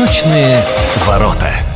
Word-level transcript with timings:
Восточные 0.00 0.56
ворота. 1.04 1.69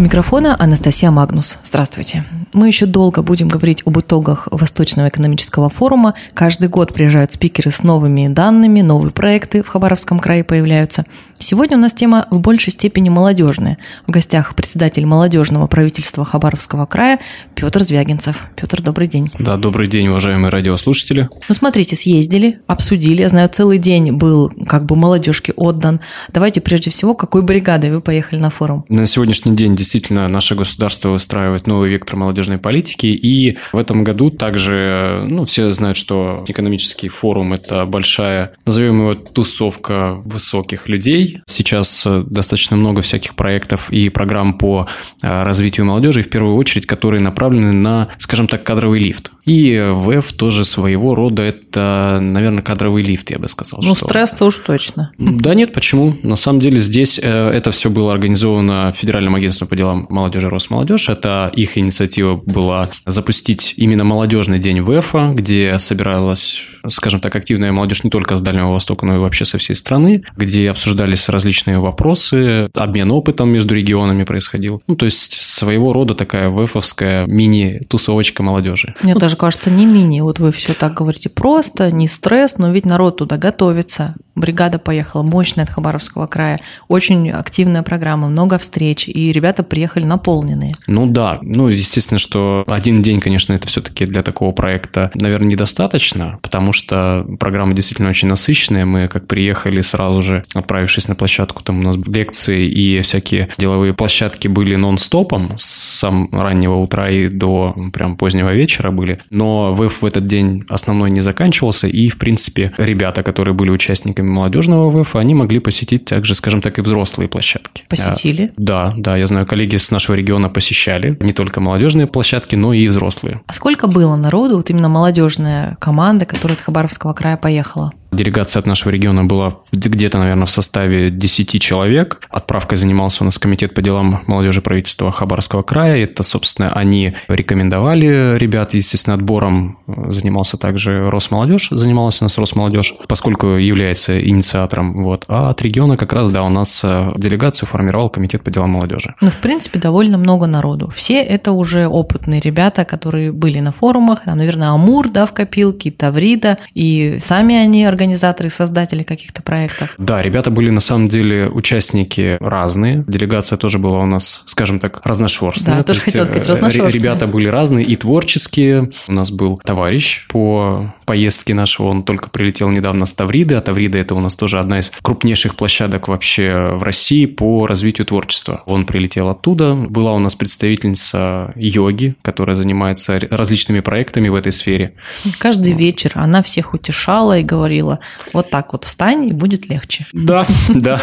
У 0.00 0.02
микрофона 0.02 0.56
Анастасия 0.58 1.10
Магнус. 1.10 1.58
Здравствуйте. 1.62 2.24
Мы 2.54 2.68
еще 2.68 2.86
долго 2.86 3.20
будем 3.20 3.48
говорить 3.48 3.82
об 3.84 4.00
итогах 4.00 4.48
Восточного 4.50 5.08
экономического 5.08 5.68
форума. 5.68 6.14
Каждый 6.32 6.70
год 6.70 6.94
приезжают 6.94 7.32
спикеры 7.32 7.70
с 7.70 7.82
новыми 7.82 8.26
данными, 8.28 8.80
новые 8.80 9.12
проекты 9.12 9.62
в 9.62 9.68
Хабаровском 9.68 10.18
крае 10.18 10.42
появляются. 10.42 11.04
Сегодня 11.38 11.78
у 11.78 11.80
нас 11.80 11.94
тема 11.94 12.26
в 12.30 12.38
большей 12.40 12.70
степени 12.70 13.08
молодежная. 13.08 13.78
В 14.06 14.10
гостях 14.10 14.54
председатель 14.54 15.06
молодежного 15.06 15.66
правительства 15.68 16.24
Хабаровского 16.24 16.84
края 16.84 17.18
Петр 17.54 17.82
Звягинцев. 17.82 18.44
Петр, 18.56 18.82
добрый 18.82 19.06
день. 19.06 19.30
Да, 19.38 19.56
добрый 19.56 19.86
день, 19.86 20.08
уважаемые 20.08 20.50
радиослушатели. 20.50 21.30
Ну, 21.48 21.54
смотрите, 21.54 21.96
съездили, 21.96 22.60
обсудили. 22.66 23.22
Я 23.22 23.30
знаю, 23.30 23.48
целый 23.48 23.78
день 23.78 24.12
был 24.12 24.52
как 24.66 24.84
бы 24.84 24.96
молодежке 24.96 25.52
отдан. 25.56 26.00
Давайте 26.30 26.60
прежде 26.60 26.90
всего, 26.90 27.14
какой 27.14 27.40
бригадой 27.40 27.90
вы 27.90 28.02
поехали 28.02 28.38
на 28.38 28.50
форум? 28.50 28.84
На 28.88 29.06
сегодняшний 29.06 29.56
день 29.56 29.74
действительно 29.90 30.28
наше 30.28 30.54
государство 30.54 31.08
выстраивает 31.08 31.66
новый 31.66 31.90
вектор 31.90 32.14
молодежной 32.14 32.58
политики. 32.58 33.06
И 33.06 33.58
в 33.72 33.76
этом 33.76 34.04
году 34.04 34.30
также, 34.30 35.26
ну, 35.28 35.44
все 35.44 35.72
знают, 35.72 35.96
что 35.96 36.44
экономический 36.46 37.08
форум– 37.08 37.52
это 37.54 37.84
большая, 37.86 38.52
назовем 38.66 39.00
его, 39.00 39.14
тусовка 39.14 40.20
высоких 40.24 40.88
людей, 40.88 41.40
Сейчас 41.46 42.04
э, 42.06 42.22
достаточно 42.24 42.76
много 42.76 43.02
всяких 43.02 43.34
проектов 43.34 43.90
и 43.90 44.08
программ 44.08 44.56
по 44.56 44.86
э, 45.22 45.42
развитию 45.42 45.86
молодежи, 45.86 46.22
в 46.22 46.30
первую 46.30 46.56
очередь, 46.56 46.86
которые 46.86 47.20
направлены 47.20 47.72
на, 47.72 48.08
скажем 48.18 48.46
так, 48.46 48.62
кадровый 48.62 49.00
лифт. 49.00 49.32
И 49.50 49.84
ВЭФ 49.92 50.32
тоже 50.34 50.64
своего 50.64 51.16
рода 51.16 51.42
это, 51.42 52.18
наверное, 52.20 52.62
кадровый 52.62 53.02
лифт, 53.02 53.32
я 53.32 53.40
бы 53.40 53.48
сказал. 53.48 53.80
Ну, 53.82 53.96
стресс-то 53.96 54.44
уж 54.44 54.58
точно. 54.58 55.10
Да 55.18 55.54
нет, 55.54 55.72
почему? 55.72 56.16
На 56.22 56.36
самом 56.36 56.60
деле 56.60 56.78
здесь 56.78 57.18
э, 57.20 57.50
это 57.50 57.72
все 57.72 57.90
было 57.90 58.12
организовано 58.12 58.94
Федеральным 58.96 59.34
агентством 59.34 59.66
по 59.66 59.74
делам 59.74 60.06
молодежи 60.08 60.48
Росмолодежь. 60.48 61.08
Это 61.08 61.50
их 61.52 61.76
инициатива 61.76 62.36
была 62.36 62.90
запустить 63.06 63.74
именно 63.76 64.04
молодежный 64.04 64.60
день 64.60 64.82
ВЭФа, 64.82 65.32
где 65.34 65.76
собиралась, 65.80 66.62
скажем 66.88 67.20
так, 67.20 67.34
активная 67.36 67.72
молодежь 67.72 68.04
не 68.04 68.10
только 68.10 68.36
с 68.36 68.40
Дальнего 68.40 68.72
Востока, 68.72 69.06
но 69.06 69.16
и 69.16 69.18
вообще 69.18 69.44
со 69.44 69.58
всей 69.58 69.74
страны, 69.74 70.22
где 70.36 70.70
обсуждались 70.70 71.28
различные 71.28 71.78
вопросы, 71.78 72.68
обмен 72.74 73.10
опытом 73.10 73.50
между 73.50 73.74
регионами 73.74 74.24
происходил. 74.24 74.82
Ну, 74.86 74.96
то 74.96 75.04
есть 75.04 75.40
своего 75.40 75.92
рода 75.92 76.14
такая 76.14 76.50
ВЭФовская 76.50 77.26
мини-тусовочка 77.26 78.42
молодежи. 78.42 78.94
Мне 79.02 79.14
даже 79.14 79.36
кажется, 79.36 79.70
не 79.70 79.86
мини. 79.86 80.20
Вот 80.20 80.38
вы 80.38 80.52
все 80.52 80.74
так 80.74 80.94
говорите 80.94 81.28
просто, 81.28 81.90
не 81.90 82.08
стресс, 82.08 82.58
но 82.58 82.70
ведь 82.70 82.86
народ 82.86 83.18
туда 83.18 83.36
готовится. 83.36 84.14
Бригада 84.34 84.78
поехала 84.78 85.22
мощная 85.22 85.64
от 85.64 85.70
Хабаровского 85.70 86.26
края. 86.26 86.58
Очень 86.88 87.30
активная 87.30 87.82
программа, 87.82 88.28
много 88.28 88.58
встреч, 88.58 89.08
и 89.08 89.32
ребята 89.32 89.62
приехали 89.62 90.04
наполненные. 90.04 90.74
Ну 90.86 91.06
да, 91.06 91.38
ну 91.42 91.68
естественно, 91.68 92.18
что 92.18 92.64
один 92.66 93.00
день, 93.00 93.20
конечно, 93.20 93.52
это 93.52 93.68
все-таки 93.68 94.06
для 94.06 94.22
такого 94.22 94.52
проекта, 94.52 95.10
наверное, 95.14 95.48
недостаточно, 95.48 96.38
потому 96.42 96.69
что 96.72 97.26
программа 97.38 97.74
действительно 97.74 98.08
очень 98.08 98.28
насыщенная. 98.28 98.86
Мы 98.86 99.08
как 99.08 99.26
приехали 99.26 99.80
сразу 99.80 100.22
же, 100.22 100.44
отправившись 100.54 101.08
на 101.08 101.14
площадку, 101.14 101.62
там 101.62 101.80
у 101.80 101.82
нас 101.82 101.96
лекции 102.06 102.68
и 102.68 103.00
всякие 103.00 103.48
деловые 103.58 103.94
площадки 103.94 104.48
были 104.48 104.76
нон-стопом 104.76 105.52
с 105.56 105.64
самого 105.64 106.42
раннего 106.42 106.76
утра 106.76 107.10
и 107.10 107.28
до 107.28 107.74
прям 107.92 108.16
позднего 108.16 108.52
вечера 108.52 108.90
были. 108.90 109.20
Но 109.30 109.74
ВЭФ 109.74 110.02
в 110.02 110.06
этот 110.06 110.26
день 110.26 110.64
основной 110.68 111.10
не 111.10 111.20
заканчивался, 111.20 111.86
и, 111.86 112.08
в 112.08 112.18
принципе, 112.18 112.72
ребята, 112.76 113.22
которые 113.22 113.54
были 113.54 113.70
участниками 113.70 114.28
молодежного 114.28 114.88
ВЭФ, 114.90 115.16
они 115.16 115.34
могли 115.34 115.60
посетить 115.60 116.04
также, 116.04 116.34
скажем 116.34 116.60
так, 116.60 116.78
и 116.78 116.82
взрослые 116.82 117.28
площадки. 117.28 117.84
Посетили? 117.88 118.44
А, 118.44 118.52
да, 118.56 118.92
да, 118.96 119.16
я 119.16 119.26
знаю, 119.26 119.46
коллеги 119.46 119.76
с 119.76 119.90
нашего 119.90 120.16
региона 120.16 120.48
посещали 120.48 121.16
не 121.20 121.32
только 121.32 121.60
молодежные 121.60 122.06
площадки, 122.06 122.56
но 122.56 122.72
и 122.72 122.86
взрослые. 122.88 123.40
А 123.46 123.52
сколько 123.52 123.86
было 123.86 124.16
народу, 124.16 124.56
вот 124.56 124.70
именно 124.70 124.88
молодежная 124.88 125.76
команда, 125.78 126.24
которая 126.24 126.56
от 126.60 126.64
Хабаровского 126.64 127.14
края 127.14 127.36
поехала? 127.36 127.92
Делегация 128.12 128.60
от 128.60 128.66
нашего 128.66 128.90
региона 128.90 129.24
была 129.24 129.54
где-то, 129.72 130.18
наверное, 130.18 130.46
в 130.46 130.50
составе 130.50 131.10
10 131.10 131.60
человек. 131.62 132.22
Отправкой 132.28 132.76
занимался 132.76 133.22
у 133.22 133.24
нас 133.24 133.38
комитет 133.38 133.74
по 133.74 133.82
делам 133.82 134.22
молодежи 134.26 134.62
правительства 134.62 135.12
Хабаровского 135.12 135.62
края. 135.62 136.02
Это, 136.02 136.22
собственно, 136.22 136.68
они 136.68 137.14
рекомендовали 137.28 138.36
ребят. 138.36 138.74
Естественно, 138.74 139.14
отбором 139.14 139.78
занимался 139.86 140.56
также 140.56 141.06
Росмолодежь, 141.06 141.68
занималась 141.70 142.20
у 142.20 142.24
нас 142.24 142.36
Росмолодежь, 142.38 142.94
поскольку 143.08 143.48
является 143.48 144.20
инициатором. 144.20 145.02
Вот. 145.02 145.24
А 145.28 145.50
от 145.50 145.62
региона 145.62 145.96
как 145.96 146.12
раз, 146.12 146.30
да, 146.30 146.42
у 146.42 146.48
нас 146.48 146.82
э, 146.84 147.12
делегацию 147.16 147.68
формировал 147.68 148.08
комитет 148.08 148.42
по 148.42 148.50
делам 148.50 148.70
молодежи. 148.70 149.14
Ну, 149.20 149.30
в 149.30 149.36
принципе, 149.36 149.78
довольно 149.78 150.18
много 150.18 150.46
народу. 150.46 150.90
Все 150.94 151.22
это 151.22 151.52
уже 151.52 151.86
опытные 151.86 152.40
ребята, 152.40 152.84
которые 152.84 153.32
были 153.32 153.60
на 153.60 153.72
форумах. 153.72 154.24
Там, 154.24 154.38
наверное, 154.38 154.70
Амур, 154.70 155.08
да, 155.08 155.26
в 155.26 155.32
копилке, 155.32 155.90
Таврида. 155.90 156.58
И 156.74 157.18
сами 157.20 157.54
они 157.54 157.86
организаторы, 158.00 158.48
создатели 158.48 159.02
каких-то 159.02 159.42
проектов? 159.42 159.94
Да, 159.98 160.22
ребята 160.22 160.50
были 160.50 160.70
на 160.70 160.80
самом 160.80 161.08
деле 161.08 161.48
участники 161.48 162.38
разные. 162.40 163.04
Делегация 163.06 163.58
тоже 163.58 163.78
была 163.78 163.98
у 163.98 164.06
нас, 164.06 164.42
скажем 164.46 164.80
так, 164.80 165.00
разношерстная. 165.04 165.76
Да, 165.76 165.82
тоже 165.82 166.00
хотела 166.00 166.24
сказать, 166.24 166.48
э, 166.48 166.52
разношерстная. 166.52 166.92
Ребята 166.92 167.26
были 167.26 167.48
разные 167.48 167.84
и 167.84 167.96
творческие. 167.96 168.90
У 169.06 169.12
нас 169.12 169.30
был 169.30 169.58
товарищ 169.58 170.26
по 170.28 170.94
поездке 171.10 171.54
нашего, 171.54 171.88
он 171.88 172.04
только 172.04 172.30
прилетел 172.30 172.68
недавно 172.68 173.04
с 173.04 173.12
Тавриды, 173.12 173.56
а 173.56 173.60
Таврида 173.60 173.98
это 173.98 174.14
у 174.14 174.20
нас 174.20 174.36
тоже 174.36 174.60
одна 174.60 174.78
из 174.78 174.92
крупнейших 175.02 175.56
площадок 175.56 176.06
вообще 176.06 176.70
в 176.72 176.84
России 176.84 177.26
по 177.26 177.66
развитию 177.66 178.06
творчества. 178.06 178.62
Он 178.64 178.86
прилетел 178.86 179.28
оттуда. 179.28 179.74
Была 179.74 180.12
у 180.12 180.20
нас 180.20 180.36
представительница 180.36 181.52
йоги, 181.56 182.14
которая 182.22 182.54
занимается 182.54 183.20
различными 183.28 183.80
проектами 183.80 184.28
в 184.28 184.36
этой 184.36 184.52
сфере. 184.52 184.92
Каждый 185.38 185.72
вечер 185.72 186.12
она 186.14 186.44
всех 186.44 186.74
утешала 186.74 187.40
и 187.40 187.42
говорила, 187.42 187.89
было. 187.90 187.98
Вот 188.32 188.50
так 188.50 188.72
вот 188.72 188.84
встань, 188.84 189.28
и 189.28 189.32
будет 189.32 189.68
легче. 189.68 190.06
Да, 190.12 190.44
да. 190.68 191.00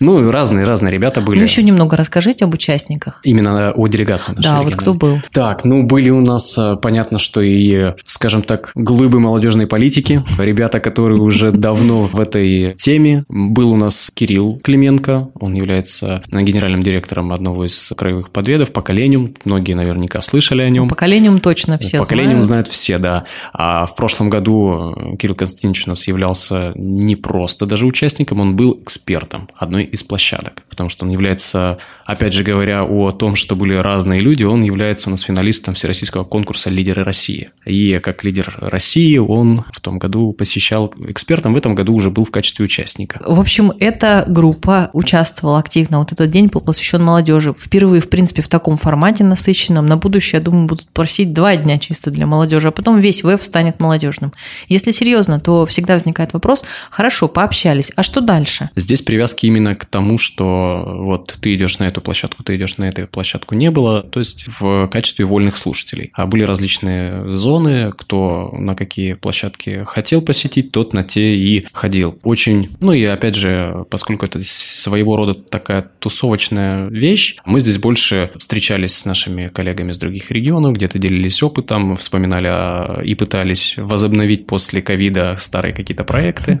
Ну, 0.00 0.30
разные, 0.30 0.64
разные 0.64 0.92
ребята 0.92 1.20
были. 1.20 1.38
Ну, 1.38 1.42
еще 1.42 1.62
немного 1.62 1.96
расскажите 1.96 2.44
об 2.44 2.54
участниках. 2.54 3.20
Именно 3.24 3.72
о 3.72 3.86
делегации 3.88 4.34
Да, 4.36 4.62
вот 4.62 4.76
кто 4.76 4.94
был? 4.94 5.18
Так, 5.32 5.64
ну, 5.64 5.82
были 5.82 6.10
у 6.10 6.20
нас, 6.20 6.56
э, 6.58 6.76
понятно, 6.80 7.18
что 7.18 7.40
и, 7.40 7.94
скажем 8.04 8.42
так, 8.42 8.70
глыбы 8.74 9.20
молодежной 9.20 9.66
политики. 9.66 10.22
Ребята, 10.38 10.80
которые 10.80 11.20
уже 11.20 11.50
давно 11.50 12.02
в 12.04 12.20
этой 12.20 12.74
теме. 12.74 13.24
Был 13.28 13.72
у 13.72 13.76
нас 13.76 14.10
Кирилл 14.14 14.60
Клименко. 14.62 15.28
Он 15.40 15.54
является 15.54 16.22
генеральным 16.30 16.82
директором 16.82 17.32
одного 17.32 17.64
из 17.64 17.92
краевых 17.96 18.30
подведов 18.30 18.72
«Поколениум». 18.72 19.34
Многие 19.44 19.74
наверняка 19.74 20.20
слышали 20.20 20.62
о 20.62 20.70
нем. 20.70 20.88
«Поколениум» 20.88 21.38
точно 21.38 21.78
все 21.78 21.98
«Поколениум» 21.98 22.42
знают 22.42 22.68
все, 22.68 22.98
да. 22.98 23.24
А 23.52 23.86
в 23.86 23.96
прошлом 23.96 24.30
году 24.30 24.94
Кирилл 25.18 25.34
Константинович 25.34 25.86
у 25.86 25.90
нас 25.90 26.03
являлся 26.08 26.72
не 26.74 27.16
просто 27.16 27.66
даже 27.66 27.86
участником, 27.86 28.40
он 28.40 28.56
был 28.56 28.78
экспертом 28.82 29.48
одной 29.54 29.84
из 29.84 30.02
площадок, 30.02 30.62
потому 30.68 30.88
что 30.88 31.04
он 31.04 31.12
является, 31.12 31.78
опять 32.04 32.32
же 32.32 32.44
говоря 32.44 32.84
о 32.84 33.10
том, 33.10 33.36
что 33.36 33.56
были 33.56 33.74
разные 33.74 34.20
люди, 34.20 34.44
он 34.44 34.62
является 34.62 35.08
у 35.08 35.10
нас 35.10 35.22
финалистом 35.22 35.74
всероссийского 35.74 36.24
конкурса 36.24 36.70
«Лидеры 36.70 37.04
России». 37.04 37.50
И 37.64 37.98
как 37.98 38.24
лидер 38.24 38.56
России 38.60 39.16
он 39.18 39.64
в 39.72 39.80
том 39.80 39.98
году 39.98 40.32
посещал 40.32 40.92
экспертом, 41.08 41.54
в 41.54 41.56
этом 41.56 41.74
году 41.74 41.94
уже 41.94 42.10
был 42.10 42.24
в 42.24 42.30
качестве 42.30 42.64
участника. 42.64 43.20
В 43.26 43.40
общем, 43.40 43.72
эта 43.78 44.24
группа 44.26 44.90
участвовала 44.92 45.58
активно. 45.58 45.98
Вот 45.98 46.12
этот 46.12 46.30
день 46.30 46.46
был 46.46 46.60
посвящен 46.60 47.02
молодежи. 47.02 47.54
Впервые, 47.54 48.00
в 48.00 48.08
принципе, 48.08 48.42
в 48.42 48.48
таком 48.48 48.76
формате 48.76 49.24
насыщенном. 49.24 49.86
На 49.86 49.96
будущее, 49.96 50.38
я 50.38 50.44
думаю, 50.44 50.66
будут 50.66 50.88
просить 50.88 51.32
два 51.32 51.56
дня 51.56 51.78
чисто 51.78 52.10
для 52.10 52.26
молодежи, 52.26 52.68
а 52.68 52.70
потом 52.70 52.98
весь 52.98 53.22
ВЭФ 53.22 53.42
станет 53.42 53.80
молодежным. 53.80 54.32
Если 54.68 54.90
серьезно, 54.90 55.40
то 55.40 55.66
всегда 55.66 55.93
всегда 55.94 56.04
возникает 56.04 56.32
вопрос, 56.32 56.64
хорошо, 56.90 57.28
пообщались, 57.28 57.92
а 57.96 58.02
что 58.02 58.20
дальше? 58.20 58.70
Здесь 58.76 59.02
привязки 59.02 59.46
именно 59.46 59.74
к 59.74 59.84
тому, 59.86 60.18
что 60.18 60.84
вот 60.86 61.36
ты 61.40 61.54
идешь 61.54 61.78
на 61.78 61.84
эту 61.84 62.00
площадку, 62.00 62.42
ты 62.42 62.56
идешь 62.56 62.78
на 62.78 62.84
эту 62.84 63.06
площадку 63.06 63.54
не 63.54 63.70
было, 63.70 64.02
то 64.02 64.20
есть 64.20 64.46
в 64.60 64.88
качестве 64.88 65.24
вольных 65.24 65.56
слушателей. 65.56 66.10
А 66.14 66.26
были 66.26 66.42
различные 66.42 67.36
зоны, 67.36 67.92
кто 67.92 68.50
на 68.52 68.74
какие 68.74 69.14
площадки 69.14 69.84
хотел 69.86 70.20
посетить, 70.20 70.72
тот 70.72 70.92
на 70.92 71.02
те 71.02 71.36
и 71.36 71.66
ходил. 71.72 72.18
Очень, 72.22 72.70
ну 72.80 72.92
и 72.92 73.04
опять 73.04 73.34
же, 73.34 73.84
поскольку 73.90 74.26
это 74.26 74.40
своего 74.42 75.16
рода 75.16 75.34
такая 75.34 75.90
тусовочная 75.98 76.88
вещь, 76.88 77.36
мы 77.44 77.60
здесь 77.60 77.78
больше 77.78 78.30
встречались 78.36 78.96
с 78.96 79.04
нашими 79.04 79.48
коллегами 79.48 79.92
из 79.92 79.98
других 79.98 80.30
регионов, 80.30 80.74
где-то 80.74 80.98
делились 80.98 81.42
опытом, 81.42 81.96
вспоминали 81.96 83.04
и 83.04 83.14
пытались 83.14 83.76
возобновить 83.76 84.46
после 84.46 84.82
ковида 84.82 85.36
старые 85.38 85.72
какие-то 85.84 86.04
проекты. 86.04 86.60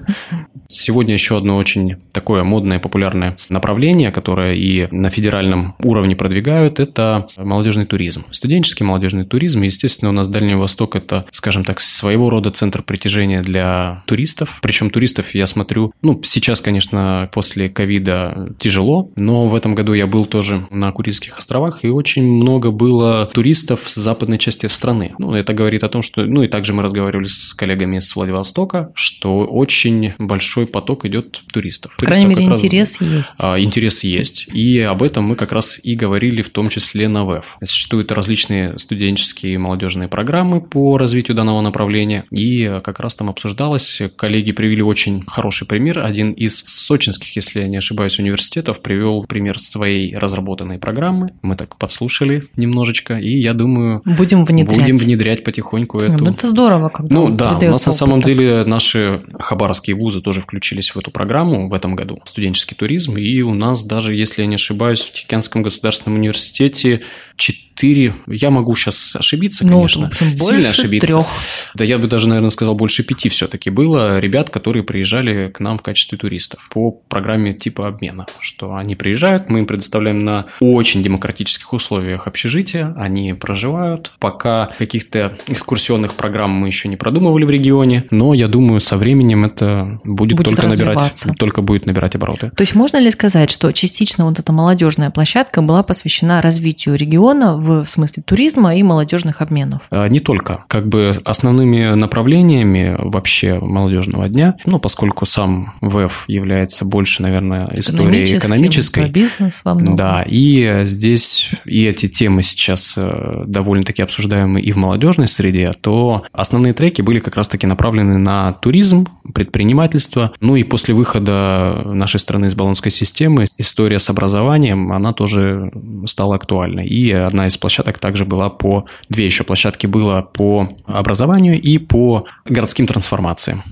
Сегодня 0.68 1.14
еще 1.14 1.36
одно 1.36 1.56
очень 1.56 1.96
такое 2.12 2.44
модное, 2.44 2.78
популярное 2.78 3.36
направление, 3.48 4.10
которое 4.10 4.54
и 4.54 4.88
на 4.90 5.10
федеральном 5.10 5.74
уровне 5.82 6.16
продвигают, 6.16 6.80
это 6.80 7.28
молодежный 7.36 7.86
туризм. 7.86 8.24
Студенческий 8.30 8.84
молодежный 8.84 9.24
туризм. 9.24 9.62
Естественно, 9.62 10.10
у 10.10 10.12
нас 10.12 10.28
Дальний 10.28 10.54
Восток– 10.54 10.96
это, 10.96 11.26
скажем 11.30 11.64
так, 11.64 11.80
своего 11.80 12.30
рода 12.30 12.50
центр 12.50 12.82
притяжения 12.82 13.42
для 13.42 14.02
туристов. 14.06 14.58
Причем 14.62 14.90
туристов, 14.90 15.34
я 15.34 15.46
смотрю, 15.46 15.92
ну, 16.02 16.20
сейчас, 16.24 16.60
конечно, 16.60 17.30
после 17.32 17.68
ковида 17.68 18.54
тяжело, 18.58 19.10
но 19.16 19.46
в 19.46 19.54
этом 19.54 19.74
году 19.74 19.92
я 19.94 20.06
был 20.06 20.26
тоже 20.26 20.66
на 20.70 20.92
Курильских 20.92 21.38
островах, 21.38 21.84
и 21.84 21.88
очень 21.88 22.24
много 22.24 22.70
было 22.70 23.26
туристов 23.32 23.82
с 23.86 23.94
западной 23.94 24.38
части 24.38 24.66
страны. 24.66 25.14
Ну, 25.18 25.34
это 25.34 25.54
говорит 25.54 25.84
о 25.84 25.88
том, 25.88 26.02
что... 26.02 26.24
Ну, 26.24 26.42
и 26.42 26.48
также 26.48 26.72
мы 26.72 26.82
разговаривали 26.82 27.28
с 27.28 27.54
коллегами 27.54 27.98
с 27.98 28.14
Владивостока, 28.16 28.90
что 28.94 29.13
очень 29.22 30.14
большой 30.18 30.66
поток 30.66 31.04
идет 31.04 31.42
туристов. 31.52 31.96
По 31.98 32.06
крайней 32.06 32.26
мере, 32.26 32.44
интерес 32.44 33.00
есть. 33.00 33.36
А, 33.38 33.58
интерес 33.58 34.04
есть, 34.04 34.48
и 34.52 34.80
об 34.80 35.02
этом 35.02 35.24
мы 35.24 35.36
как 35.36 35.52
раз 35.52 35.80
и 35.82 35.94
говорили 35.94 36.42
в 36.42 36.50
том 36.50 36.68
числе 36.68 37.08
на 37.08 37.24
ВЭФ. 37.24 37.56
Существуют 37.62 38.12
различные 38.12 38.78
студенческие 38.78 39.54
и 39.54 39.58
молодежные 39.58 40.08
программы 40.08 40.60
по 40.60 40.98
развитию 40.98 41.36
данного 41.36 41.60
направления, 41.60 42.24
и 42.30 42.78
как 42.82 43.00
раз 43.00 43.14
там 43.14 43.30
обсуждалось, 43.30 44.02
коллеги 44.16 44.52
привели 44.52 44.82
очень 44.82 45.24
хороший 45.26 45.66
пример. 45.66 46.00
Один 46.00 46.32
из 46.32 46.64
сочинских, 46.66 47.34
если 47.36 47.60
я 47.60 47.68
не 47.68 47.76
ошибаюсь, 47.76 48.18
университетов 48.18 48.80
привел 48.80 49.24
пример 49.24 49.58
своей 49.60 50.16
разработанной 50.16 50.78
программы. 50.78 51.32
Мы 51.42 51.56
так 51.56 51.76
подслушали 51.76 52.44
немножечко, 52.56 53.18
и 53.18 53.38
я 53.38 53.54
думаю... 53.54 54.02
Будем 54.04 54.44
внедрять. 54.44 54.78
Будем 54.78 54.96
внедрять 54.96 55.44
потихоньку 55.44 55.98
ну, 55.98 56.04
эту... 56.04 56.24
Ну, 56.24 56.30
это 56.30 56.46
здорово, 56.46 56.88
когда 56.88 57.14
Ну, 57.14 57.30
да, 57.30 57.58
у 57.60 57.70
нас 57.70 57.86
на 57.86 57.92
самом 57.92 58.20
деле 58.20 58.64
наши 58.94 59.22
хабаровские 59.38 59.96
вузы 59.96 60.20
тоже 60.20 60.40
включились 60.40 60.94
в 60.94 60.98
эту 60.98 61.10
программу 61.10 61.68
в 61.68 61.74
этом 61.74 61.94
году, 61.96 62.20
студенческий 62.24 62.76
туризм, 62.76 63.16
и 63.16 63.40
у 63.42 63.54
нас 63.54 63.84
даже, 63.84 64.14
если 64.14 64.42
я 64.42 64.46
не 64.46 64.54
ошибаюсь, 64.54 65.02
в 65.02 65.12
Тихоокеанском 65.12 65.62
государственном 65.62 66.18
университете 66.18 67.02
4, 67.36 67.73
я 67.82 68.50
могу 68.50 68.74
сейчас 68.76 69.16
ошибиться, 69.16 69.66
ну, 69.66 69.74
конечно, 69.74 70.06
в 70.06 70.10
общем, 70.10 70.36
сильно 70.36 70.68
ошибиться. 70.70 71.06
Трех. 71.06 71.26
Да 71.74 71.84
я 71.84 71.98
бы 71.98 72.06
даже, 72.06 72.28
наверное, 72.28 72.50
сказал, 72.50 72.74
больше 72.74 73.02
пяти 73.02 73.28
все-таки 73.28 73.70
было 73.70 74.18
ребят, 74.18 74.50
которые 74.50 74.82
приезжали 74.82 75.48
к 75.48 75.60
нам 75.60 75.78
в 75.78 75.82
качестве 75.82 76.18
туристов 76.18 76.68
по 76.70 76.90
программе 76.90 77.52
типа 77.52 77.88
обмена, 77.88 78.26
что 78.40 78.74
они 78.74 78.94
приезжают, 78.94 79.48
мы 79.48 79.60
им 79.60 79.66
предоставляем 79.66 80.18
на 80.18 80.46
очень 80.60 81.02
демократических 81.02 81.72
условиях 81.72 82.26
общежития, 82.26 82.94
они 82.96 83.34
проживают, 83.34 84.12
пока 84.18 84.70
каких-то 84.78 85.36
экскурсионных 85.46 86.14
программ 86.14 86.50
мы 86.50 86.68
еще 86.68 86.88
не 86.88 86.96
продумывали 86.96 87.44
в 87.44 87.50
регионе, 87.50 88.06
но 88.10 88.34
я 88.34 88.48
думаю, 88.48 88.80
со 88.80 88.96
временем 88.96 89.44
это 89.44 90.00
будет, 90.04 90.36
будет 90.36 90.44
только 90.44 90.68
набирать, 90.68 91.26
только 91.38 91.62
будет 91.62 91.86
набирать 91.86 92.14
обороты. 92.14 92.50
То 92.56 92.62
есть 92.62 92.74
можно 92.74 92.98
ли 92.98 93.10
сказать, 93.10 93.50
что 93.50 93.72
частично 93.72 94.26
вот 94.26 94.38
эта 94.38 94.52
молодежная 94.52 95.10
площадка 95.10 95.62
была 95.62 95.82
посвящена 95.82 96.42
развитию 96.42 96.96
региона 96.96 97.56
в 97.64 97.84
смысле 97.86 98.22
туризма 98.22 98.76
и 98.76 98.82
молодежных 98.82 99.40
обменов? 99.40 99.82
А, 99.90 100.06
не 100.08 100.20
только. 100.20 100.64
Как 100.68 100.86
бы 100.86 101.12
основными 101.24 101.94
направлениями 101.94 102.96
вообще 102.98 103.58
молодежного 103.58 104.28
дня, 104.28 104.56
ну, 104.66 104.78
поскольку 104.78 105.24
сам 105.26 105.74
ВЭФ 105.80 106.24
является 106.28 106.84
больше, 106.84 107.22
наверное, 107.22 107.68
историей 107.72 108.36
экономической. 108.36 109.08
бизнес 109.08 109.62
во 109.64 109.74
многом. 109.74 109.96
Да, 109.96 110.24
и 110.26 110.82
здесь 110.84 111.50
и 111.64 111.84
эти 111.84 112.06
темы 112.06 112.42
сейчас 112.42 112.94
э, 112.96 113.44
довольно-таки 113.46 114.02
обсуждаемы 114.02 114.60
и 114.60 114.72
в 114.72 114.76
молодежной 114.76 115.26
среде, 115.26 115.72
то 115.80 116.24
основные 116.32 116.74
треки 116.74 117.02
были 117.02 117.18
как 117.18 117.36
раз-таки 117.36 117.66
направлены 117.66 118.18
на 118.18 118.52
туризм, 118.52 119.06
предпринимательство. 119.32 120.32
Ну 120.40 120.56
и 120.56 120.62
после 120.64 120.94
выхода 120.94 121.82
нашей 121.84 122.20
страны 122.20 122.46
из 122.46 122.54
баллонской 122.54 122.90
системы 122.90 123.46
история 123.58 123.98
с 123.98 124.10
образованием, 124.10 124.92
она 124.92 125.12
тоже 125.12 125.72
стала 126.06 126.34
актуальной. 126.34 126.86
И 126.86 127.12
одна 127.12 127.46
из 127.46 127.56
площадок 127.56 127.98
также 127.98 128.24
была 128.24 128.50
по... 128.50 128.86
Две 129.08 129.24
еще 129.24 129.44
площадки 129.44 129.86
было 129.86 130.22
по 130.22 130.68
образованию 130.86 131.60
и 131.60 131.78
по 131.78 132.26
городским 132.44 132.86
трансформациям. 132.86 133.62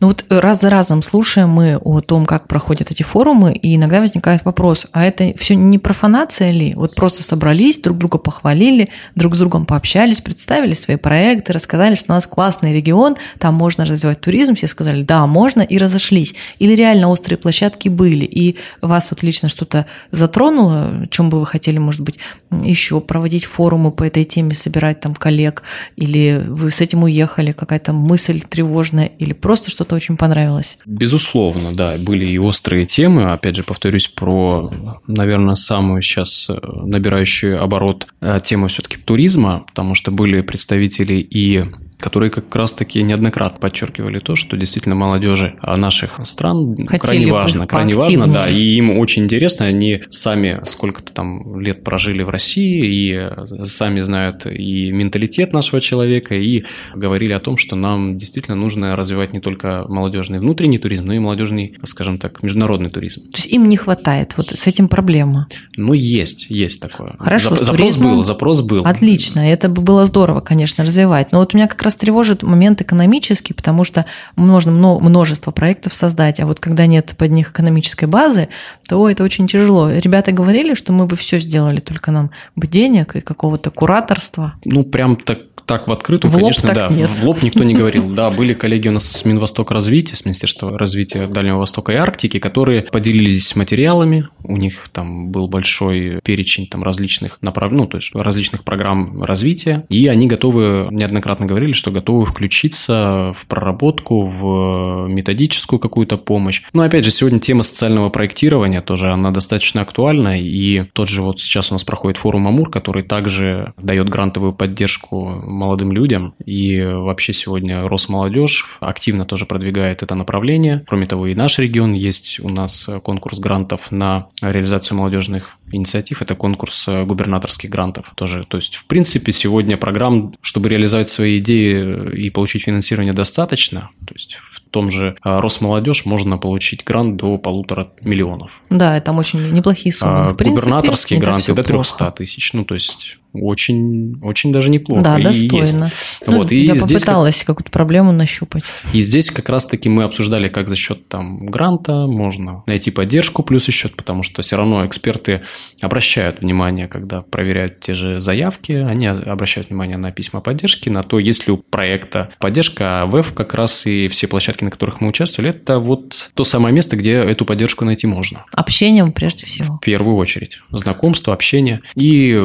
Ну 0.00 0.08
вот 0.08 0.24
раз 0.28 0.60
за 0.60 0.70
разом 0.70 1.02
слушаем 1.02 1.48
мы 1.48 1.76
о 1.76 2.00
том, 2.00 2.26
как 2.26 2.48
проходят 2.48 2.90
эти 2.90 3.02
форумы, 3.02 3.52
и 3.52 3.76
иногда 3.76 4.00
возникает 4.00 4.44
вопрос, 4.44 4.86
а 4.92 5.04
это 5.04 5.34
все 5.36 5.54
не 5.56 5.78
профанация 5.78 6.50
ли? 6.50 6.74
Вот 6.76 6.94
просто 6.94 7.22
собрались, 7.22 7.78
друг 7.78 7.98
друга 7.98 8.18
похвалили, 8.18 8.88
друг 9.14 9.34
с 9.34 9.38
другом 9.38 9.66
пообщались, 9.66 10.20
представили 10.20 10.74
свои 10.74 10.96
проекты, 10.96 11.52
рассказали, 11.52 11.94
что 11.94 12.12
у 12.12 12.14
нас 12.14 12.26
классный 12.26 12.72
регион, 12.72 13.16
там 13.38 13.54
можно 13.54 13.84
развивать 13.84 14.20
туризм, 14.20 14.54
все 14.54 14.66
сказали, 14.66 14.93
да, 15.02 15.26
можно, 15.26 15.62
и 15.62 15.78
разошлись. 15.78 16.34
Или 16.58 16.74
реально 16.74 17.08
острые 17.08 17.38
площадки 17.38 17.88
были, 17.88 18.24
и 18.24 18.56
вас 18.80 19.10
вот 19.10 19.22
лично 19.22 19.48
что-то 19.48 19.86
затронуло, 20.10 21.06
чем 21.10 21.30
бы 21.30 21.40
вы 21.40 21.46
хотели, 21.46 21.78
может 21.78 22.00
быть, 22.00 22.18
еще 22.62 23.00
проводить 23.00 23.44
форумы 23.44 23.90
по 23.92 24.04
этой 24.04 24.24
теме, 24.24 24.54
собирать 24.54 25.00
там 25.00 25.14
коллег, 25.14 25.62
или 25.96 26.42
вы 26.46 26.70
с 26.70 26.80
этим 26.80 27.02
уехали, 27.04 27.52
какая-то 27.52 27.92
мысль 27.92 28.40
тревожная, 28.40 29.06
или 29.06 29.32
просто 29.32 29.70
что-то 29.70 29.94
очень 29.94 30.16
понравилось? 30.16 30.78
Безусловно, 30.86 31.72
да, 31.74 31.96
были 31.98 32.26
и 32.26 32.38
острые 32.38 32.86
темы, 32.86 33.32
опять 33.32 33.56
же, 33.56 33.64
повторюсь, 33.64 34.08
про, 34.08 34.70
наверное, 35.06 35.54
самую 35.54 36.02
сейчас 36.02 36.48
э, 36.48 36.56
набирающую 36.62 37.62
оборот 37.62 38.06
э, 38.20 38.38
тему 38.42 38.68
все-таки 38.68 38.98
туризма, 38.98 39.64
потому 39.68 39.94
что 39.94 40.10
были 40.10 40.40
представители 40.40 41.14
и 41.14 41.64
которые 41.98 42.30
как 42.30 42.54
раз-таки 42.54 43.02
неоднократно 43.02 43.58
подчеркивали 43.58 44.18
то, 44.18 44.36
что 44.36 44.56
действительно 44.56 44.94
молодежи 44.94 45.54
наших 45.62 46.20
стран 46.24 46.76
Хотели 46.86 46.98
крайне 46.98 47.32
важно, 47.32 47.66
крайне 47.66 47.94
важно, 47.94 48.26
да, 48.26 48.48
и 48.48 48.60
им 48.76 48.98
очень 48.98 49.24
интересно, 49.24 49.66
они 49.66 50.02
сами 50.10 50.60
сколько-то 50.64 51.12
там 51.12 51.60
лет 51.60 51.82
прожили 51.84 52.22
в 52.22 52.28
России 52.28 52.84
и 52.84 53.64
сами 53.64 54.00
знают 54.00 54.46
и 54.46 54.90
менталитет 54.90 55.52
нашего 55.52 55.80
человека, 55.80 56.34
и 56.34 56.64
говорили 56.94 57.32
о 57.32 57.40
том, 57.40 57.56
что 57.56 57.76
нам 57.76 58.18
действительно 58.18 58.56
нужно 58.56 58.96
развивать 58.96 59.32
не 59.32 59.40
только 59.40 59.84
молодежный 59.88 60.38
внутренний 60.38 60.78
туризм, 60.78 61.04
но 61.04 61.14
и 61.14 61.18
молодежный, 61.18 61.76
скажем 61.84 62.18
так, 62.18 62.42
международный 62.42 62.90
туризм. 62.90 63.22
То 63.30 63.38
есть 63.38 63.46
им 63.46 63.68
не 63.68 63.76
хватает, 63.76 64.34
вот 64.36 64.50
с 64.50 64.66
этим 64.66 64.88
проблема? 64.88 65.48
Ну, 65.76 65.92
есть, 65.92 66.46
есть 66.50 66.80
такое. 66.80 67.16
Хорошо, 67.18 67.54
Зап- 67.54 67.64
Запрос 67.64 67.96
был, 67.96 68.22
запрос 68.22 68.60
был. 68.60 68.84
Отлично, 68.84 69.40
это 69.40 69.68
бы 69.68 69.82
было 69.82 70.04
здорово, 70.04 70.40
конечно, 70.40 70.84
развивать, 70.84 71.32
но 71.32 71.38
вот 71.38 71.54
у 71.54 71.56
меня 71.56 71.68
как 71.68 71.82
раз 71.84 71.96
тревожит 71.96 72.42
момент 72.42 72.80
экономический, 72.80 73.54
потому 73.54 73.84
что 73.84 74.04
можно 74.36 74.72
множество 74.72 75.50
проектов 75.50 75.94
создать, 75.94 76.40
а 76.40 76.46
вот 76.46 76.60
когда 76.60 76.86
нет 76.86 77.14
под 77.16 77.30
них 77.30 77.50
экономической 77.50 78.06
базы, 78.06 78.48
то 78.88 79.08
это 79.08 79.24
очень 79.24 79.46
тяжело. 79.46 79.90
Ребята 79.90 80.32
говорили, 80.32 80.74
что 80.74 80.92
мы 80.92 81.06
бы 81.06 81.16
все 81.16 81.38
сделали, 81.38 81.80
только 81.80 82.10
нам 82.10 82.30
бы 82.56 82.66
денег 82.66 83.16
и 83.16 83.20
какого-то 83.20 83.70
кураторства. 83.70 84.54
Ну, 84.64 84.82
прям 84.82 85.16
так 85.16 85.38
так 85.66 85.88
в 85.88 85.92
открытую, 85.92 86.30
в 86.30 86.36
конечно, 86.36 86.68
лоб 86.68 86.74
да. 86.76 86.88
Нет. 86.88 87.08
В 87.08 87.24
лоб 87.24 87.42
никто 87.42 87.64
не 87.64 87.74
говорил. 87.74 88.08
Да, 88.10 88.30
были 88.30 88.54
коллеги 88.54 88.88
у 88.88 88.92
нас 88.92 89.04
с 89.04 89.24
Минвостока 89.24 89.74
развития, 89.74 90.16
с 90.16 90.24
Министерства 90.24 90.78
развития 90.78 91.26
Дальнего 91.26 91.58
Востока 91.58 91.92
и 91.92 91.96
Арктики, 91.96 92.38
которые 92.38 92.82
поделились 92.82 93.56
материалами. 93.56 94.28
У 94.42 94.56
них 94.56 94.88
там 94.92 95.30
был 95.30 95.48
большой 95.48 96.20
перечень 96.22 96.66
там 96.66 96.82
различных 96.82 97.38
направ... 97.40 97.72
ну, 97.72 97.86
то 97.86 97.96
есть 97.96 98.14
различных 98.14 98.64
программ 98.64 99.22
развития. 99.22 99.84
И 99.88 100.06
они 100.06 100.26
готовы, 100.26 100.88
неоднократно 100.90 101.46
говорили, 101.46 101.72
что 101.72 101.90
готовы 101.90 102.24
включиться 102.26 103.32
в 103.38 103.46
проработку, 103.46 104.22
в 104.22 105.06
методическую 105.08 105.78
какую-то 105.78 106.16
помощь. 106.16 106.62
Но 106.72 106.82
опять 106.82 107.04
же, 107.04 107.10
сегодня 107.10 107.38
тема 107.38 107.62
социального 107.62 108.10
проектирования 108.10 108.80
тоже, 108.80 109.10
она 109.10 109.30
достаточно 109.30 109.82
актуальна. 109.82 110.40
И 110.40 110.84
тот 110.92 111.08
же 111.08 111.22
вот 111.22 111.40
сейчас 111.40 111.70
у 111.70 111.74
нас 111.74 111.84
проходит 111.84 112.18
форум 112.18 112.48
Амур, 112.48 112.70
который 112.70 113.02
также 113.02 113.72
дает 113.80 114.08
грантовую 114.08 114.52
поддержку 114.52 115.40
молодым 115.54 115.92
людям. 115.92 116.34
И 116.44 116.80
вообще 116.80 117.32
сегодня 117.32 117.88
Росмолодежь 117.88 118.78
активно 118.80 119.24
тоже 119.24 119.46
продвигает 119.46 120.02
это 120.02 120.14
направление. 120.14 120.84
Кроме 120.86 121.06
того, 121.06 121.26
и 121.26 121.34
наш 121.34 121.58
регион 121.58 121.94
есть 121.94 122.40
у 122.40 122.48
нас 122.48 122.88
конкурс 123.02 123.38
грантов 123.38 123.90
на 123.90 124.28
реализацию 124.42 124.98
молодежных 124.98 125.56
инициатив. 125.70 126.22
Это 126.22 126.34
конкурс 126.34 126.86
губернаторских 126.86 127.70
грантов 127.70 128.12
тоже. 128.14 128.46
То 128.48 128.56
есть, 128.56 128.76
в 128.76 128.84
принципе, 128.86 129.32
сегодня 129.32 129.76
программ, 129.76 130.34
чтобы 130.40 130.68
реализовать 130.68 131.08
свои 131.08 131.38
идеи 131.38 132.12
и 132.12 132.30
получить 132.30 132.64
финансирование, 132.64 133.12
достаточно. 133.14 133.90
То 134.06 134.14
есть, 134.14 134.34
в 134.34 134.62
том 134.74 134.90
же 134.90 135.16
Росмолодежь 135.22 136.04
можно 136.04 136.36
получить 136.36 136.82
грант 136.82 137.16
до 137.16 137.38
полутора 137.38 137.92
миллионов. 138.02 138.60
Да, 138.70 139.00
там 139.00 139.18
очень 139.18 139.52
неплохие 139.52 139.92
суммы. 139.92 140.12
А, 140.12 140.24
в 140.30 140.34
принципе, 140.34 140.62
губернаторские 140.62 141.20
гранты 141.20 141.54
до 141.54 141.62
300 141.62 141.96
плохо. 141.98 142.10
тысяч. 142.10 142.52
Ну, 142.54 142.64
то 142.64 142.74
есть 142.74 143.18
очень, 143.34 144.18
очень 144.22 144.52
даже 144.52 144.70
неплохо. 144.70 145.02
Да, 145.02 145.18
достойно. 145.18 145.90
Ну, 146.26 146.38
вот, 146.38 146.52
и 146.52 146.60
я 146.60 146.74
попыталась 146.74 147.38
как... 147.38 147.46
какую-то 147.48 147.70
проблему 147.70 148.12
нащупать. 148.12 148.64
И 148.92 149.00
здесь 149.00 149.30
как 149.30 149.48
раз-таки 149.48 149.88
мы 149.88 150.04
обсуждали, 150.04 150.48
как 150.48 150.68
за 150.68 150.76
счет 150.76 151.08
там 151.08 151.44
гранта 151.46 152.06
можно 152.06 152.62
найти 152.66 152.90
поддержку 152.90 153.42
плюс 153.42 153.68
и 153.68 153.72
счет, 153.72 153.96
потому 153.96 154.22
что 154.22 154.42
все 154.42 154.56
равно 154.56 154.86
эксперты 154.86 155.42
обращают 155.80 156.40
внимание, 156.40 156.86
когда 156.86 157.22
проверяют 157.22 157.80
те 157.80 157.94
же 157.94 158.20
заявки, 158.20 158.72
они 158.72 159.06
обращают 159.06 159.68
внимание 159.68 159.96
на 159.96 160.12
письма 160.12 160.40
поддержки, 160.40 160.88
на 160.88 161.02
то, 161.02 161.18
есть 161.18 161.46
ли 161.46 161.52
у 161.52 161.56
проекта 161.56 162.30
поддержка, 162.38 163.02
а 163.02 163.06
ВЭФ 163.06 163.34
как 163.34 163.54
раз 163.54 163.86
и 163.86 164.08
все 164.08 164.28
площадки, 164.28 164.63
на 164.64 164.70
которых 164.70 165.00
мы 165.00 165.08
участвовали, 165.08 165.50
это 165.50 165.78
вот 165.78 166.30
то 166.34 166.44
самое 166.44 166.74
место, 166.74 166.96
где 166.96 167.12
эту 167.12 167.44
поддержку 167.44 167.84
найти 167.84 168.06
можно. 168.06 168.44
Общением 168.52 169.12
прежде 169.12 169.46
всего. 169.46 169.76
В 169.76 169.80
первую 169.80 170.16
очередь. 170.16 170.60
Знакомство, 170.70 171.32
общение. 171.32 171.80
И 171.94 172.40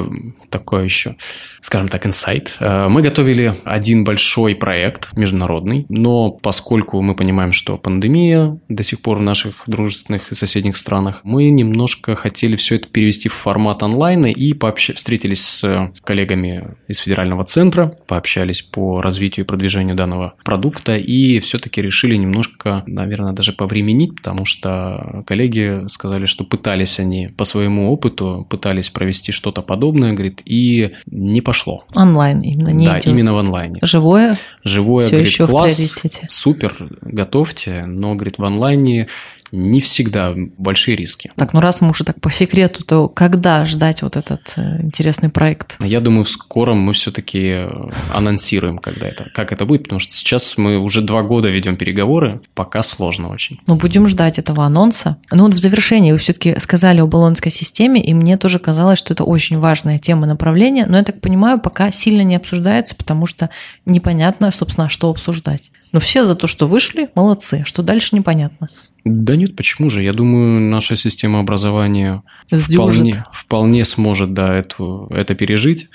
такое 0.49 0.83
еще, 0.83 1.15
скажем 1.61 1.87
так, 1.87 2.05
инсайт. 2.05 2.55
Э, 2.59 2.87
мы 2.89 3.01
готовили 3.01 3.55
один 3.63 4.03
большой 4.03 4.55
проект 4.55 5.15
международный, 5.15 5.85
но 5.89 6.31
поскольку 6.31 7.01
мы 7.01 7.15
понимаем, 7.15 7.51
что 7.51 7.77
пандемия 7.77 8.59
до 8.67 8.83
сих 8.83 9.01
пор 9.01 9.17
в 9.17 9.21
наших 9.21 9.63
дружественных 9.67 10.31
и 10.31 10.35
соседних 10.35 10.77
странах, 10.77 11.21
мы 11.23 11.49
немножко 11.49 12.15
хотели 12.15 12.55
все 12.55 12.75
это 12.75 12.87
перевести 12.87 13.29
в 13.29 13.33
формат 13.33 13.83
онлайна 13.83 14.27
и 14.27 14.53
пообщ... 14.53 14.91
встретились 14.93 15.41
с 15.41 15.91
коллегами 16.03 16.75
из 16.87 16.97
федерального 16.97 17.43
центра, 17.43 17.93
пообщались 18.07 18.61
по 18.61 19.01
развитию 19.01 19.45
и 19.45 19.47
продвижению 19.47 19.95
данного 19.95 20.33
продукта 20.43 20.97
и 20.97 21.39
все-таки 21.39 21.81
решили 21.81 22.08
немножко, 22.17 22.83
наверное, 22.87 23.33
даже 23.33 23.53
повременить, 23.53 24.15
потому 24.15 24.45
что 24.45 25.23
коллеги 25.25 25.87
сказали, 25.87 26.25
что 26.25 26.43
пытались 26.43 26.99
они 26.99 27.27
по 27.27 27.43
своему 27.43 27.91
опыту, 27.91 28.45
пытались 28.49 28.89
провести 28.89 29.31
что-то 29.31 29.61
подобное, 29.61 30.13
говорит, 30.13 30.41
и 30.45 30.89
не 31.07 31.41
пошло. 31.41 31.85
Онлайн 31.95 32.41
именно, 32.41 32.69
не 32.69 32.85
Да, 32.85 32.99
идет. 32.99 33.07
именно 33.07 33.33
в 33.33 33.37
онлайне. 33.37 33.79
Живое? 33.81 34.37
Живое, 34.63 35.07
Все 35.07 35.15
говорит, 35.15 35.31
еще 35.31 35.47
класс, 35.47 36.01
супер, 36.27 36.75
готовьте, 37.01 37.85
но, 37.85 38.15
говорит, 38.15 38.37
в 38.37 38.43
онлайне 38.43 39.07
не 39.51 39.81
всегда 39.81 40.33
большие 40.57 40.95
риски. 40.95 41.31
Так, 41.35 41.53
ну 41.53 41.59
раз 41.59 41.81
мы 41.81 41.89
уже 41.89 42.03
так 42.03 42.19
по 42.21 42.31
секрету, 42.31 42.83
то 42.83 43.07
когда 43.07 43.65
ждать 43.65 44.01
вот 44.01 44.17
этот 44.17 44.53
э, 44.57 44.81
интересный 44.81 45.29
проект? 45.29 45.77
Я 45.83 45.99
думаю, 45.99 46.23
в 46.23 46.29
скором 46.29 46.79
мы 46.79 46.93
все-таки 46.93 47.53
э, 47.55 47.69
анонсируем, 48.13 48.77
когда 48.77 49.07
это, 49.07 49.29
как 49.33 49.51
это 49.51 49.65
будет, 49.65 49.83
потому 49.83 49.99
что 49.99 50.13
сейчас 50.13 50.57
мы 50.57 50.77
уже 50.77 51.01
два 51.01 51.23
года 51.23 51.49
ведем 51.49 51.77
переговоры, 51.77 52.41
пока 52.53 52.83
сложно 52.83 53.29
очень. 53.29 53.59
Ну, 53.67 53.75
будем 53.75 54.07
ждать 54.07 54.39
этого 54.39 54.65
анонса. 54.65 55.17
Ну, 55.31 55.43
вот 55.43 55.53
в 55.53 55.57
завершении 55.57 56.11
вы 56.11 56.17
все-таки 56.17 56.59
сказали 56.59 56.99
о 56.99 57.07
баллонской 57.07 57.51
системе, 57.51 58.03
и 58.03 58.13
мне 58.13 58.37
тоже 58.37 58.59
казалось, 58.59 58.99
что 58.99 59.13
это 59.13 59.23
очень 59.23 59.59
важная 59.59 59.99
тема 59.99 60.27
направления, 60.27 60.85
но 60.85 60.97
я 60.97 61.03
так 61.03 61.21
понимаю, 61.21 61.59
пока 61.59 61.91
сильно 61.91 62.21
не 62.21 62.35
обсуждается, 62.35 62.95
потому 62.95 63.25
что 63.25 63.49
непонятно, 63.85 64.51
собственно, 64.51 64.89
что 64.89 65.09
обсуждать. 65.09 65.71
Но 65.91 65.99
все 65.99 66.23
за 66.23 66.35
то, 66.35 66.47
что 66.47 66.67
вышли, 66.67 67.09
молодцы, 67.15 67.63
что 67.65 67.81
дальше 67.81 68.15
непонятно. 68.15 68.69
Да 69.05 69.35
нет, 69.35 69.55
почему 69.55 69.89
же? 69.89 70.03
Я 70.03 70.13
думаю, 70.13 70.59
наша 70.59 70.95
система 70.95 71.39
образования 71.39 72.23
вполне, 72.51 73.25
вполне 73.31 73.85
сможет 73.85 74.33
да, 74.33 74.53
эту, 74.53 75.07
это 75.11 75.35
пережить. 75.35 75.89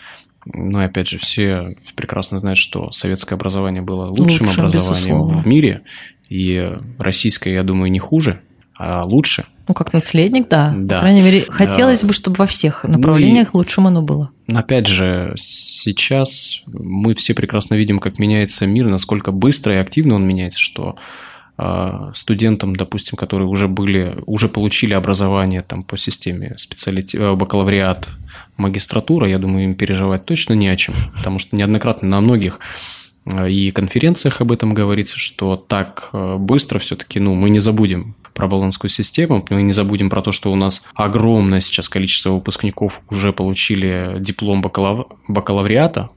Но 0.46 0.80
опять 0.80 1.08
же, 1.08 1.18
все 1.18 1.76
прекрасно 1.96 2.38
знают, 2.38 2.58
что 2.58 2.90
советское 2.90 3.34
образование 3.34 3.82
было 3.82 4.06
лучшим 4.06 4.46
Лучше, 4.46 4.60
образованием 4.60 5.06
безусловно. 5.06 5.42
в 5.42 5.46
мире, 5.46 5.82
и 6.28 6.72
российское, 6.98 7.54
я 7.54 7.62
думаю, 7.62 7.90
не 7.90 7.98
хуже, 7.98 8.40
а 8.76 9.02
лучше. 9.06 9.44
Ну, 9.66 9.74
как 9.74 9.94
наследник, 9.94 10.48
да. 10.48 10.74
да. 10.76 10.96
По 10.96 11.00
крайней 11.00 11.22
мере, 11.22 11.44
хотелось 11.48 12.00
да. 12.00 12.08
бы, 12.08 12.12
чтобы 12.12 12.36
во 12.36 12.46
всех 12.46 12.84
направлениях 12.84 13.54
ну 13.54 13.60
и, 13.60 13.62
лучшим 13.62 13.86
оно 13.86 14.02
было. 14.02 14.30
Опять 14.46 14.86
же, 14.86 15.32
сейчас 15.38 16.62
мы 16.66 17.14
все 17.14 17.32
прекрасно 17.32 17.74
видим, 17.74 17.98
как 17.98 18.18
меняется 18.18 18.66
мир, 18.66 18.88
насколько 18.88 19.32
быстро 19.32 19.74
и 19.74 19.78
активно 19.78 20.16
он 20.16 20.26
меняется, 20.26 20.58
что 20.58 20.96
студентам, 22.14 22.74
допустим, 22.74 23.16
которые 23.16 23.48
уже 23.48 23.68
были, 23.68 24.16
уже 24.26 24.48
получили 24.48 24.94
образование 24.94 25.62
там 25.62 25.84
по 25.84 25.96
системе 25.96 26.54
специалити... 26.56 27.16
Э, 27.16 27.34
бакалавриат, 27.34 28.10
магистратура, 28.56 29.28
я 29.28 29.38
думаю, 29.38 29.64
им 29.64 29.74
переживать 29.74 30.24
точно 30.24 30.54
не 30.54 30.68
о 30.68 30.76
чем, 30.76 30.94
потому 31.16 31.38
что 31.38 31.56
неоднократно 31.56 32.08
на 32.08 32.20
многих 32.20 32.58
э, 33.26 33.50
и 33.50 33.70
конференциях 33.70 34.40
об 34.40 34.50
этом 34.50 34.74
говорится, 34.74 35.16
что 35.16 35.56
так 35.56 36.10
э, 36.12 36.36
быстро 36.38 36.80
все-таки, 36.80 37.20
ну, 37.20 37.34
мы 37.34 37.50
не 37.50 37.60
забудем 37.60 38.16
про 38.34 38.48
баллонскую 38.48 38.90
систему, 38.90 39.44
мы 39.48 39.62
не 39.62 39.72
забудем 39.72 40.10
про 40.10 40.20
то, 40.20 40.32
что 40.32 40.52
у 40.52 40.56
нас 40.56 40.84
огромное 40.94 41.60
сейчас 41.60 41.88
количество 41.88 42.30
выпускников 42.30 43.00
уже 43.10 43.32
получили 43.32 44.16
диплом 44.18 44.60
бакалав... 44.60 45.06
бакалавриата, 45.28 46.10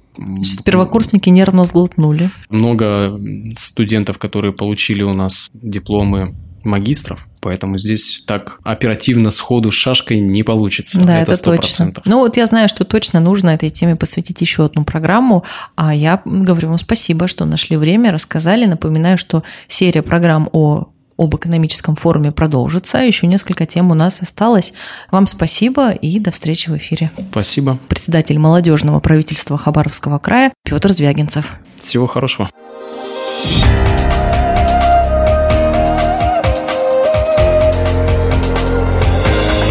Первокурсники 0.66 1.30
нервно 1.30 1.66
сглотнули. 1.66 2.30
Много 2.50 3.20
студентов, 3.58 4.18
которые 4.18 4.54
получили 4.54 5.04
у 5.04 5.14
нас 5.14 5.50
дипломы 5.54 6.36
магистров, 6.64 7.28
поэтому 7.40 7.78
здесь 7.78 8.24
так 8.28 8.60
оперативно 8.64 9.32
сходу 9.32 9.72
с 9.72 9.76
шашкой 9.76 10.20
не 10.20 10.44
получится. 10.44 11.02
Да, 11.02 11.22
это, 11.22 11.32
это 11.32 11.44
точно. 11.44 11.94
Ну 12.06 12.20
вот 12.20 12.38
я 12.38 12.46
знаю, 12.46 12.68
что 12.68 12.84
точно 12.84 13.20
нужно 13.20 13.52
этой 13.52 13.70
теме 13.70 13.96
посвятить 13.96 14.42
еще 14.42 14.66
одну 14.66 14.84
программу, 14.84 15.44
а 15.76 15.96
я 15.96 16.22
говорю 16.26 16.70
вам 16.70 16.78
спасибо, 16.78 17.28
что 17.28 17.46
нашли 17.46 17.78
время, 17.78 18.12
рассказали. 18.12 18.66
Напоминаю, 18.66 19.18
что 19.18 19.44
серия 19.68 20.02
программ 20.02 20.50
о 20.52 20.90
об 21.18 21.36
экономическом 21.36 21.96
форуме 21.96 22.32
продолжится. 22.32 23.00
Еще 23.00 23.28
несколько 23.28 23.66
тем 23.66 23.92
у 23.92 23.94
нас 23.94 24.22
осталось. 24.22 24.74
Вам 25.12 25.28
спасибо 25.28 25.92
и 25.92 26.20
до 26.20 26.32
встречи 26.32 26.70
в 26.70 26.78
эфире. 26.78 27.12
Спасибо. 27.32 27.78
Председатель 27.90 28.38
молодежного 28.38 29.00
правительства 29.00 29.58
Хабаровского 29.58 30.20
края 30.20 30.54
Петр 30.64 30.92
Звягинцев. 30.92 31.54
Всего 31.80 32.08
хорошего. 32.08 32.50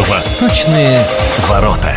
Восточные 0.09 1.05
ворота. 1.47 1.93